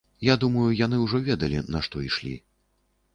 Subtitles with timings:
[0.27, 2.33] Я думаю, яны ўжо ведалі, на што ішлі.